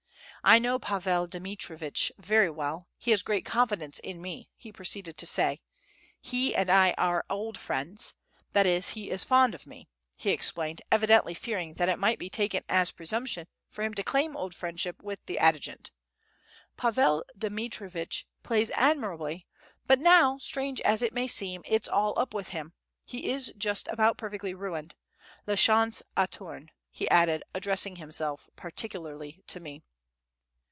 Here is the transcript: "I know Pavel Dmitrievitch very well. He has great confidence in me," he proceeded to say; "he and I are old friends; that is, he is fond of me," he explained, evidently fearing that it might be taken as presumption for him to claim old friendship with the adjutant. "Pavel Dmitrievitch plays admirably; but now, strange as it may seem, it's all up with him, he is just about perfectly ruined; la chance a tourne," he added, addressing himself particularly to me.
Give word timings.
"I 0.43 0.57
know 0.57 0.79
Pavel 0.79 1.27
Dmitrievitch 1.27 2.11
very 2.17 2.49
well. 2.49 2.87
He 2.97 3.11
has 3.11 3.21
great 3.21 3.45
confidence 3.45 3.99
in 3.99 4.19
me," 4.19 4.49
he 4.57 4.71
proceeded 4.71 5.15
to 5.19 5.27
say; 5.27 5.61
"he 6.19 6.55
and 6.55 6.67
I 6.71 6.93
are 6.97 7.25
old 7.29 7.59
friends; 7.59 8.15
that 8.53 8.65
is, 8.65 8.89
he 8.89 9.11
is 9.11 9.23
fond 9.23 9.53
of 9.53 9.67
me," 9.67 9.87
he 10.15 10.31
explained, 10.31 10.81
evidently 10.91 11.35
fearing 11.35 11.75
that 11.75 11.89
it 11.89 11.99
might 11.99 12.17
be 12.17 12.27
taken 12.31 12.63
as 12.69 12.89
presumption 12.89 13.45
for 13.69 13.83
him 13.83 13.93
to 13.93 14.01
claim 14.01 14.35
old 14.35 14.55
friendship 14.55 15.03
with 15.03 15.23
the 15.27 15.37
adjutant. 15.37 15.91
"Pavel 16.75 17.23
Dmitrievitch 17.37 18.25
plays 18.41 18.71
admirably; 18.71 19.45
but 19.85 19.99
now, 19.99 20.39
strange 20.39 20.81
as 20.81 21.03
it 21.03 21.13
may 21.13 21.27
seem, 21.27 21.61
it's 21.67 21.87
all 21.87 22.17
up 22.17 22.33
with 22.33 22.47
him, 22.47 22.73
he 23.05 23.29
is 23.29 23.53
just 23.59 23.87
about 23.89 24.17
perfectly 24.17 24.55
ruined; 24.55 24.95
la 25.45 25.55
chance 25.55 26.01
a 26.17 26.25
tourne," 26.27 26.71
he 26.89 27.07
added, 27.11 27.43
addressing 27.53 27.97
himself 27.97 28.49
particularly 28.55 29.43
to 29.45 29.59
me. 29.59 29.83